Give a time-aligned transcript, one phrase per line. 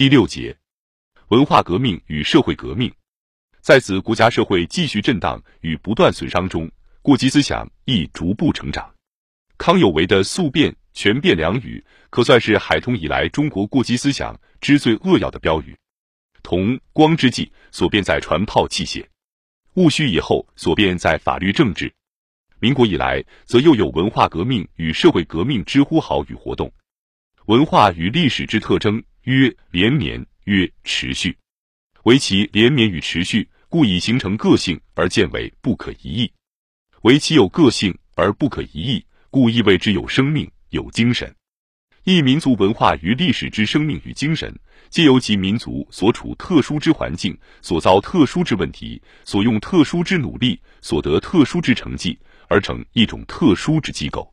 [0.00, 0.56] 第六节，
[1.28, 2.90] 文化革命与社会革命，
[3.60, 6.70] 在此国家社会继续震荡与不断损伤中，
[7.02, 8.90] 过激思想亦逐步成长。
[9.58, 15.76] 康有为的速变、权变两语，可算是海通以来中国过激思想之最扼要的标语。
[16.42, 19.04] 同光之际所变在船炮器械，
[19.74, 21.92] 戊戌以后所变在法律政治，
[22.58, 26.72] 民国以来则又有文化革命与社会革命之呼号与活动。
[27.44, 29.04] 文化与历史之特征。
[29.24, 31.36] 曰连绵，曰持续，
[32.04, 36.32] 为其连绵与持续，故以形成个性而见为不可一议；
[37.02, 41.32] 为其有个性而不可一意，故意谓之有生命、有精神。
[42.04, 54.32] 一民族文化与历史之生命与精神，皆由其民族所处特殊之环境、所遭特殊之问题、所用特殊之努力、所得特殊之成绩而成一种特殊之机构。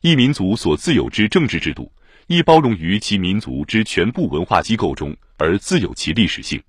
[0.00, 1.92] 一民族所自有之政治制度。
[2.26, 6.62] 亦包容于其民族之全部文化机构中，而自有其历史性。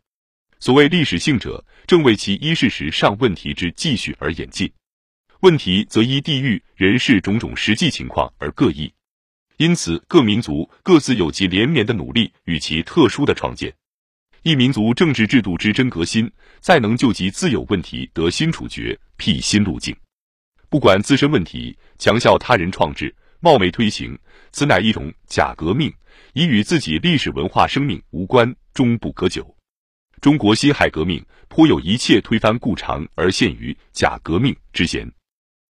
[0.59, 4.71] 所谓历史性者，正为其依事实上问题之继续而演进。
[5.41, 8.91] 问题则依地域、人事种种实际情况而各异。
[9.57, 13.73] 因此，各民族各自有其连绵的努力与其特殊的创建。
[14.41, 19.95] 一民族政治制度之真革新，再能就其自有问题得新处决、辟新路径。
[20.69, 23.13] 不管自身问题，强效他人创制。
[23.43, 24.17] 冒昧推行，
[24.53, 25.93] 此乃一种假革命，
[26.31, 29.53] 已与自己历史文化生命无关，终不可久。
[30.21, 35.11] 中国辛亥革命颇有一切推翻故常而陷于假革命之嫌。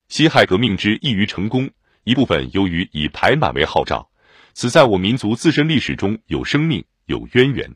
[0.07, 1.67] 辛亥革命之易于成功，
[2.03, 4.07] 一部分由于以排满为号召，
[4.53, 7.75] 此在我民族自身历史中有生命有渊源。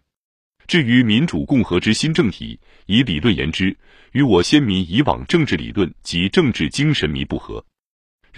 [0.67, 3.75] 至于民主共和之新政体，以理论言之，
[4.11, 7.65] 与我先民以往政治理论及政治精神弥不合。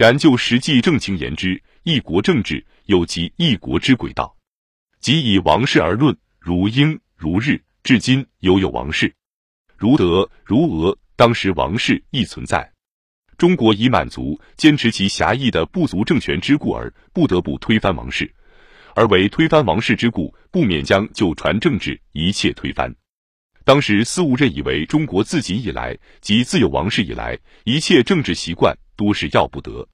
[0.00, 4.34] 然就实际政情言之，一国政治有其一国之轨道。
[4.98, 9.10] 即以王室而论，如英如日，至今犹有王室；
[9.76, 12.72] 如德如俄，当时王室亦存在。
[13.36, 18.34] 中国以满足坚持其狭义的部族政权之故而不得不推翻王室，
[18.94, 22.90] 而为推翻王室之故，不免将就传政治一切推翻。
[23.66, 28.74] 当时私误认以为中国自己以来即自有王室以来，一切政治习惯。
[29.00, 29.88] 多是要不得，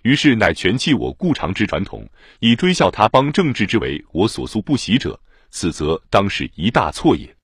[0.00, 2.08] 于是乃全弃我故常之传统，
[2.40, 5.20] 以追效他邦政治之为我所素不习者，
[5.50, 7.36] 此则当是一大错也。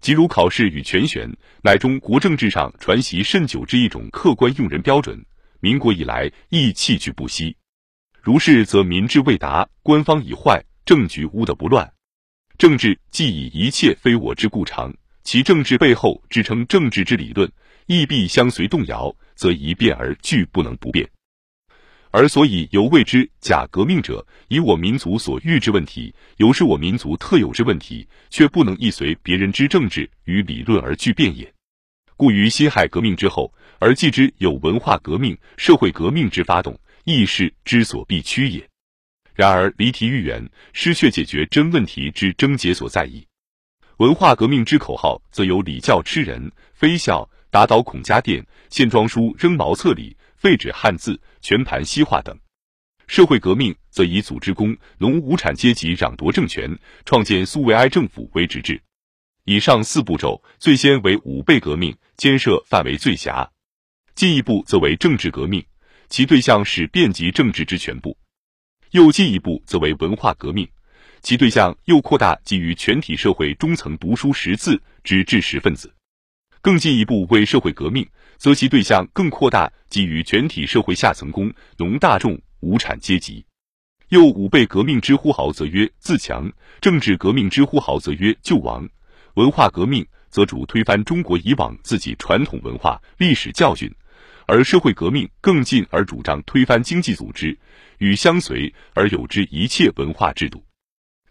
[0.00, 5.24] 即如考试与全选，乃中国政治上传习甚久之一种客观用人标准，
[5.60, 7.56] 民国以来亦弃去不息。
[8.20, 11.88] 如是，则民智未达，官方已坏，政局污得不乱。
[12.58, 17.48] 政治既以一切非我之故常，其政治背后支撑政治之理论。
[17.86, 21.08] 亦必相随动摇，则一变而俱不能不变。
[22.10, 31.50] 而所以犹谓之假革命者，以我民族所遇之问题，犹是我民族特有之问题，却不能亦随别人之政治与理论而俱变也。
[32.18, 38.68] 故于辛亥革命之后，而继之有文化革命、社会革命之发动，亦是之所必趋也。
[39.34, 43.26] 然而离题愈远，失却解决真问题之症结所在矣。
[43.96, 47.26] 文化革命之口号，则有礼教吃人、非孝。
[47.50, 52.32] 打倒孔家店、献庄书、扔茅厕里、废止汉字、全盘西化等；
[53.08, 58.80] 社会革命则以组织工农无产阶级掌夺政权、创建苏维埃政府为直至。
[59.44, 63.50] 以上四步骤，最先为五倍革命，牵涉范围最狭；
[64.14, 65.64] 进一步则为政治革命，
[66.08, 68.16] 其对象是遍及政治之全部；
[68.92, 70.68] 又进一步则为文化革命，
[71.20, 75.92] 其对象又扩大基于全体社会中层读书识字之知识分子。
[76.62, 78.06] 更进一步为社会革命，
[78.36, 83.44] 则其对象更扩大，基于全体社会下层工农大众无产阶级。
[84.10, 86.44] 又五辈革命之呼号，则曰自强；
[86.80, 88.84] 政治革命之呼号，则曰救亡；
[89.34, 93.90] 文化革命则主推翻中国以往自己传统文化历史教训，
[94.46, 97.58] 而社会革命更进而主张推翻经济组织
[97.98, 100.62] 与相随而有之一切文化制度。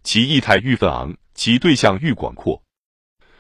[0.02, 2.64] 其意态愈纷昂，其对象愈广阔。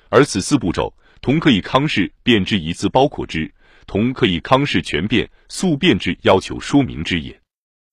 [0.10, 0.94] 而此四步骤。
[1.22, 3.54] 同可以康氏变之一字包括之，
[3.86, 7.40] 同可以康氏全变速变之要求说明之也。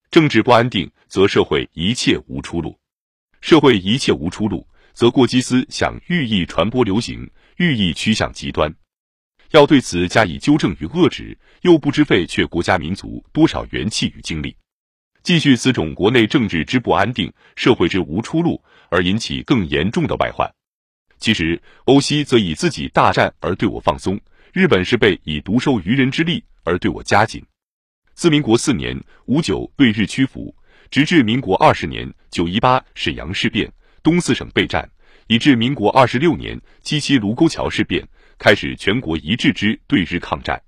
[0.09, 2.77] 政治不安定，则社会一切无出路；
[3.41, 8.73] 社会一切无出路，则过激思想寓意传播流行，寓意趋向极端。
[9.51, 14.55] 要对此加以纠正与遏止，又不知费却国家民族多少元气与精力，
[15.23, 20.49] 继续此种国内政治之不安定，社会之无出路，而引起更严重的外患。
[21.19, 24.15] 其实，欧西则以自己大战而对我放松；
[24.53, 27.43] 日本是被以独收渔人之力而对我加紧。
[28.13, 30.55] 自民国四年五九对日屈服，
[30.89, 33.71] 直至民国二十年九一八沈阳事变、
[34.01, 34.89] 东四省备战，
[35.27, 40.61] 以至民国二十六年七七卢沟桥事变，开始全国一致之对日抗战。